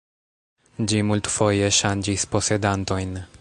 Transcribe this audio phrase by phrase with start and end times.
[0.93, 3.15] Ĝi multfoje ŝanĝis posedantojn.